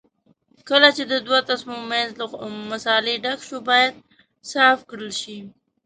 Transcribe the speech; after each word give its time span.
کله 0.69 0.89
چې 0.97 1.03
د 1.11 1.13
دوو 1.25 1.37
تسمو 1.49 1.77
منځ 1.91 2.09
له 2.19 2.25
مسالې 2.71 3.15
ډک 3.23 3.39
شو 3.47 3.57
باید 3.69 3.93
صاف 4.51 4.79
کړل 4.89 5.11
شي. 5.21 5.37